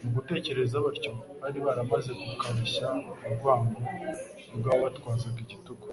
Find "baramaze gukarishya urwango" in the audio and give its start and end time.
1.66-3.80